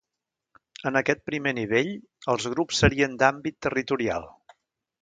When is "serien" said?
2.85-3.15